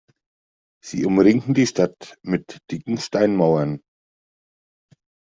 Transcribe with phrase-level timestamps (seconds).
[0.83, 3.81] Sie umringten die Stadt mit dicken Steinmauern.